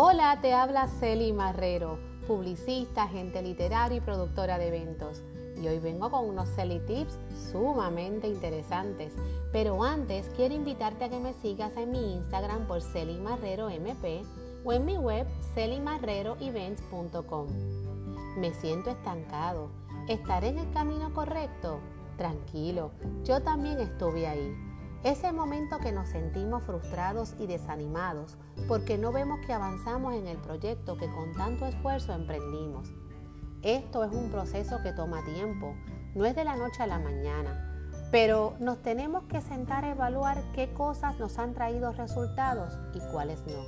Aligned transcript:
Hola, 0.00 0.38
te 0.40 0.54
habla 0.54 0.86
Celi 0.86 1.32
Marrero, 1.32 1.98
publicista, 2.28 3.02
agente 3.02 3.42
literario 3.42 3.98
y 3.98 4.00
productora 4.00 4.56
de 4.56 4.68
eventos. 4.68 5.24
Y 5.60 5.66
hoy 5.66 5.80
vengo 5.80 6.08
con 6.08 6.24
unos 6.24 6.48
Celi 6.50 6.78
Tips 6.78 7.18
sumamente 7.50 8.28
interesantes. 8.28 9.12
Pero 9.50 9.82
antes 9.82 10.30
quiero 10.36 10.54
invitarte 10.54 11.06
a 11.06 11.08
que 11.08 11.18
me 11.18 11.34
sigas 11.34 11.76
en 11.76 11.90
mi 11.90 12.14
Instagram 12.14 12.68
por 12.68 12.80
Celi 12.80 13.18
Marrero 13.18 13.70
MP 13.70 14.22
o 14.64 14.72
en 14.72 14.84
mi 14.84 14.96
web 14.98 15.26
celimarreroevents.com. 15.54 17.48
Me 18.36 18.54
siento 18.54 18.90
estancado. 18.90 19.68
¿Estaré 20.06 20.50
en 20.50 20.58
el 20.58 20.70
camino 20.70 21.12
correcto? 21.12 21.80
Tranquilo, 22.16 22.92
yo 23.24 23.42
también 23.42 23.80
estuve 23.80 24.28
ahí 24.28 24.67
ese 25.04 25.32
momento 25.32 25.78
que 25.78 25.92
nos 25.92 26.08
sentimos 26.08 26.64
frustrados 26.64 27.34
y 27.38 27.46
desanimados 27.46 28.36
porque 28.66 28.98
no 28.98 29.12
vemos 29.12 29.38
que 29.46 29.52
avanzamos 29.52 30.14
en 30.14 30.26
el 30.26 30.38
proyecto 30.38 30.96
que 30.96 31.08
con 31.08 31.32
tanto 31.34 31.66
esfuerzo 31.66 32.12
emprendimos. 32.12 32.92
Esto 33.62 34.02
es 34.02 34.12
un 34.12 34.30
proceso 34.30 34.82
que 34.82 34.92
toma 34.92 35.24
tiempo, 35.24 35.74
no 36.14 36.24
es 36.24 36.34
de 36.34 36.44
la 36.44 36.56
noche 36.56 36.82
a 36.82 36.88
la 36.88 36.98
mañana, 36.98 37.92
pero 38.10 38.54
nos 38.58 38.82
tenemos 38.82 39.24
que 39.24 39.40
sentar 39.40 39.84
a 39.84 39.92
evaluar 39.92 40.42
qué 40.54 40.72
cosas 40.72 41.18
nos 41.18 41.38
han 41.38 41.54
traído 41.54 41.92
resultados 41.92 42.76
y 42.92 43.00
cuáles 43.12 43.40
no. 43.46 43.62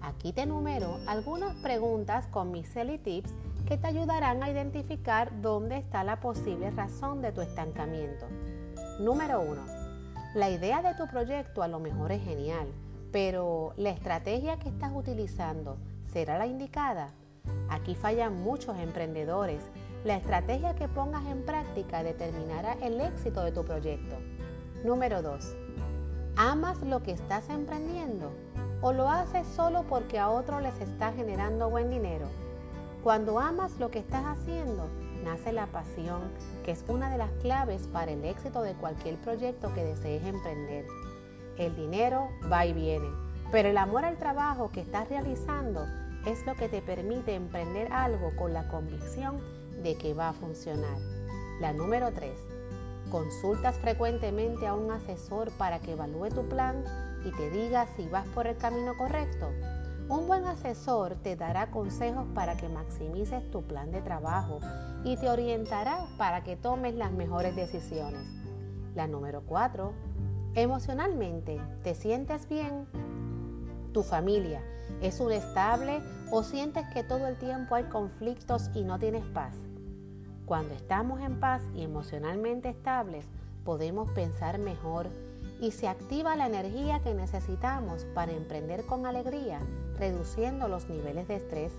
Aquí 0.00 0.32
te 0.32 0.42
enumero 0.42 0.98
algunas 1.06 1.54
preguntas 1.56 2.26
con 2.28 2.50
mis 2.50 2.68
Selly 2.68 2.98
Tips 2.98 3.30
que 3.66 3.76
te 3.76 3.88
ayudarán 3.88 4.42
a 4.42 4.50
identificar 4.50 5.42
dónde 5.42 5.76
está 5.76 6.02
la 6.04 6.20
posible 6.20 6.70
razón 6.70 7.20
de 7.20 7.32
tu 7.32 7.40
estancamiento. 7.42 8.26
Número 9.00 9.40
1 9.40 9.75
la 10.36 10.50
idea 10.50 10.82
de 10.82 10.92
tu 10.92 11.06
proyecto 11.06 11.62
a 11.62 11.68
lo 11.68 11.80
mejor 11.80 12.12
es 12.12 12.22
genial, 12.22 12.68
pero 13.10 13.72
la 13.78 13.88
estrategia 13.88 14.58
que 14.58 14.68
estás 14.68 14.92
utilizando 14.94 15.78
será 16.12 16.36
la 16.36 16.46
indicada. 16.46 17.08
Aquí 17.70 17.94
fallan 17.94 18.42
muchos 18.42 18.78
emprendedores. 18.78 19.62
La 20.04 20.14
estrategia 20.16 20.74
que 20.74 20.88
pongas 20.88 21.24
en 21.24 21.46
práctica 21.46 22.02
determinará 22.02 22.74
el 22.82 23.00
éxito 23.00 23.42
de 23.44 23.52
tu 23.52 23.64
proyecto. 23.64 24.16
Número 24.84 25.22
2. 25.22 25.56
¿Amas 26.36 26.82
lo 26.82 27.02
que 27.02 27.12
estás 27.12 27.48
emprendiendo 27.48 28.30
o 28.82 28.92
lo 28.92 29.08
haces 29.08 29.46
solo 29.46 29.84
porque 29.88 30.18
a 30.18 30.28
otros 30.28 30.60
les 30.60 30.78
está 30.82 31.14
generando 31.14 31.70
buen 31.70 31.88
dinero? 31.88 32.26
Cuando 33.02 33.38
amas 33.38 33.78
lo 33.78 33.90
que 33.90 34.00
estás 34.00 34.26
haciendo, 34.26 34.86
nace 35.26 35.52
la 35.52 35.66
pasión, 35.66 36.22
que 36.64 36.70
es 36.70 36.84
una 36.86 37.10
de 37.10 37.18
las 37.18 37.30
claves 37.42 37.88
para 37.88 38.12
el 38.12 38.24
éxito 38.24 38.62
de 38.62 38.74
cualquier 38.74 39.16
proyecto 39.16 39.74
que 39.74 39.84
desees 39.84 40.24
emprender. 40.24 40.86
El 41.58 41.74
dinero 41.74 42.28
va 42.50 42.64
y 42.64 42.72
viene, 42.72 43.08
pero 43.50 43.68
el 43.68 43.76
amor 43.76 44.04
al 44.04 44.18
trabajo 44.18 44.70
que 44.70 44.80
estás 44.80 45.08
realizando 45.08 45.84
es 46.26 46.46
lo 46.46 46.54
que 46.54 46.68
te 46.68 46.80
permite 46.80 47.34
emprender 47.34 47.92
algo 47.92 48.34
con 48.36 48.52
la 48.52 48.68
convicción 48.68 49.40
de 49.82 49.96
que 49.96 50.14
va 50.14 50.28
a 50.28 50.32
funcionar. 50.32 50.96
La 51.60 51.72
número 51.72 52.12
3. 52.12 52.30
Consultas 53.10 53.76
frecuentemente 53.78 54.66
a 54.66 54.74
un 54.74 54.90
asesor 54.92 55.50
para 55.58 55.80
que 55.80 55.92
evalúe 55.92 56.28
tu 56.28 56.48
plan 56.48 56.84
y 57.24 57.32
te 57.32 57.50
diga 57.50 57.88
si 57.96 58.06
vas 58.08 58.28
por 58.28 58.46
el 58.46 58.56
camino 58.56 58.96
correcto. 58.96 59.50
Un 60.08 60.28
buen 60.28 60.46
asesor 60.46 61.16
te 61.16 61.34
dará 61.34 61.72
consejos 61.72 62.26
para 62.32 62.56
que 62.56 62.68
maximices 62.68 63.50
tu 63.50 63.62
plan 63.62 63.90
de 63.90 64.02
trabajo 64.02 64.60
y 65.02 65.16
te 65.16 65.28
orientará 65.28 66.06
para 66.16 66.44
que 66.44 66.54
tomes 66.54 66.94
las 66.94 67.10
mejores 67.10 67.56
decisiones. 67.56 68.24
La 68.94 69.08
número 69.08 69.42
4. 69.44 69.92
Emocionalmente, 70.54 71.60
¿te 71.82 71.96
sientes 71.96 72.48
bien? 72.48 72.86
¿Tu 73.92 74.04
familia 74.04 74.62
es 75.02 75.18
un 75.18 75.32
estable 75.32 76.00
o 76.30 76.44
sientes 76.44 76.86
que 76.94 77.02
todo 77.02 77.26
el 77.26 77.36
tiempo 77.36 77.74
hay 77.74 77.84
conflictos 77.84 78.70
y 78.74 78.84
no 78.84 79.00
tienes 79.00 79.24
paz? 79.24 79.56
Cuando 80.44 80.72
estamos 80.74 81.20
en 81.20 81.40
paz 81.40 81.62
y 81.74 81.82
emocionalmente 81.82 82.68
estables, 82.68 83.26
podemos 83.64 84.08
pensar 84.12 84.58
mejor 84.58 85.08
y 85.60 85.70
se 85.70 85.88
activa 85.88 86.36
la 86.36 86.46
energía 86.46 87.00
que 87.00 87.14
necesitamos 87.14 88.04
para 88.14 88.32
emprender 88.32 88.84
con 88.84 89.06
alegría, 89.06 89.60
reduciendo 89.98 90.68
los 90.68 90.88
niveles 90.88 91.28
de 91.28 91.36
estrés. 91.36 91.72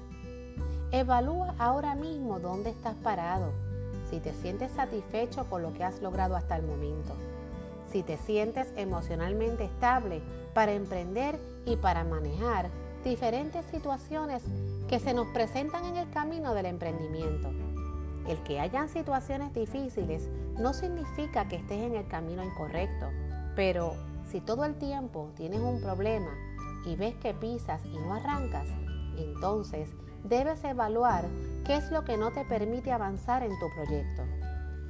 Evalúa 0.92 1.54
ahora 1.60 1.96
mismo 1.96 2.40
dónde 2.40 2.72
estás 2.72 2.96
parado, 2.96 3.52
si 4.10 4.20
te 4.20 4.34
sientes 4.34 4.72
satisfecho 4.72 5.46
con 5.50 5.62
lo 5.62 5.74
que 5.74 5.84
has 5.84 6.02
logrado 6.02 6.36
hasta 6.36 6.56
el 6.56 6.64
momento, 6.64 7.14
si 7.92 8.04
te 8.04 8.18
sientes 8.18 8.68
emocionalmente 8.78 9.66
estable 9.66 10.22
para 10.54 10.74
emprender 10.74 11.38
y 11.66 11.76
para 11.76 12.04
manejar 12.04 12.70
diferentes 13.04 13.66
situaciones 13.66 14.44
que 14.88 15.00
se 15.00 15.14
nos 15.14 15.28
presentan 15.28 15.86
en 15.86 15.98
el 15.98 16.10
camino 16.10 16.54
del 16.54 16.66
emprendimiento. 16.66 17.50
El 18.28 18.42
que 18.44 18.60
hayan 18.60 18.90
situaciones 18.90 19.54
difíciles 19.54 20.30
no 20.58 20.74
significa 20.74 21.48
que 21.48 21.58
estés 21.58 21.84
en 21.84 21.96
el 21.96 22.08
camino 22.08 22.44
incorrecto 22.44 23.08
pero 23.58 23.96
si 24.30 24.40
todo 24.40 24.66
el 24.66 24.76
tiempo 24.76 25.32
tienes 25.36 25.62
un 25.62 25.82
problema 25.82 26.30
y 26.86 26.96
ves 26.96 27.16
que 27.16 27.34
pisas 27.34 27.84
y 27.86 27.98
no 27.98 28.14
arrancas, 28.14 28.68
entonces 29.18 29.90
debes 30.24 30.64
evaluar 30.64 31.26
qué 31.66 31.76
es 31.76 31.90
lo 31.90 32.04
que 32.04 32.18
no 32.18 32.32
te 32.32 32.46
permite 32.46 32.92
avanzar 32.92 33.42
en 33.42 33.58
tu 33.58 33.66
proyecto. 33.76 34.22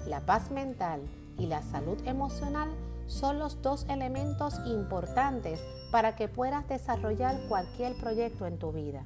La 0.05 0.25
paz 0.25 0.51
mental 0.51 0.99
y 1.37 1.45
la 1.47 1.61
salud 1.61 1.97
emocional 2.05 2.69
son 3.07 3.39
los 3.39 3.61
dos 3.61 3.85
elementos 3.87 4.59
importantes 4.65 5.61
para 5.89 6.17
que 6.17 6.27
puedas 6.27 6.67
desarrollar 6.67 7.39
cualquier 7.47 7.95
proyecto 7.95 8.47
en 8.47 8.59
tu 8.59 8.73
vida. 8.73 9.05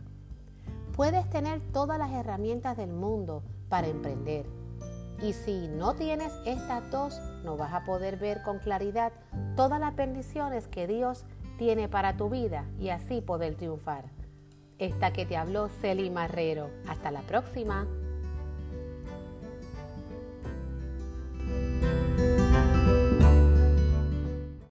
Puedes 0.95 1.29
tener 1.29 1.61
todas 1.71 1.99
las 1.99 2.11
herramientas 2.11 2.77
del 2.77 2.93
mundo 2.93 3.43
para 3.69 3.87
emprender, 3.87 4.47
y 5.21 5.33
si 5.33 5.67
no 5.67 5.93
tienes 5.93 6.33
estas 6.45 6.89
dos, 6.91 7.19
no 7.43 7.57
vas 7.57 7.73
a 7.73 7.83
poder 7.83 8.17
ver 8.17 8.41
con 8.43 8.59
claridad 8.59 9.11
todas 9.55 9.79
las 9.79 9.95
bendiciones 9.95 10.67
que 10.67 10.87
Dios 10.87 11.25
tiene 11.57 11.87
para 11.87 12.17
tu 12.17 12.29
vida 12.29 12.65
y 12.79 12.89
así 12.89 13.21
poder 13.21 13.55
triunfar. 13.55 14.05
Esta 14.79 15.13
que 15.13 15.27
te 15.27 15.37
habló 15.37 15.69
Celi 15.69 16.09
Marrero. 16.09 16.71
Hasta 16.87 17.11
la 17.11 17.21
próxima. 17.21 17.87